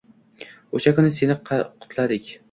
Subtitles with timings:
[0.79, 2.31] O’sha kuni seni qutladik.